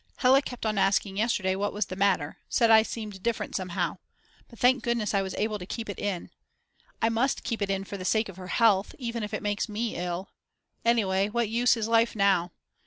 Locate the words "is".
11.77-11.87